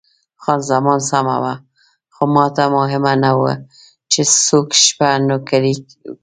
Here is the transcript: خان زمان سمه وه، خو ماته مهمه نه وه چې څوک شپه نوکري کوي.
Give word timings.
خان 0.43 0.59
زمان 0.71 0.99
سمه 1.09 1.37
وه، 1.43 1.53
خو 2.15 2.23
ماته 2.35 2.65
مهمه 2.77 3.13
نه 3.23 3.31
وه 3.39 3.53
چې 4.11 4.21
څوک 4.45 4.67
شپه 4.85 5.09
نوکري 5.29 5.73
کوي. 5.87 6.15